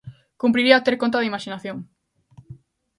Cumpriría 0.41 0.83
ter 0.85 0.95
conta 1.01 1.19
da 1.19 1.29
imaxinación. 1.31 1.77